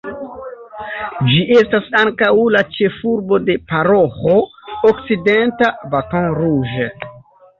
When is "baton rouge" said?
5.93-6.89